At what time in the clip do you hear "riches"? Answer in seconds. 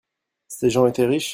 1.05-1.29